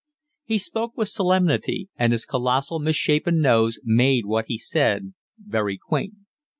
He 0.45 0.57
spoke 0.57 0.97
with 0.97 1.09
solemnity, 1.09 1.89
and 1.95 2.11
his 2.11 2.25
colossal, 2.25 2.79
misshapen 2.79 3.39
nose 3.39 3.77
made 3.83 4.25
what 4.25 4.45
he 4.47 4.57
said 4.57 5.13
very 5.39 5.77
quaint. 5.77 6.15